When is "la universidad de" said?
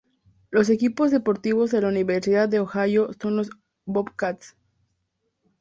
1.79-2.57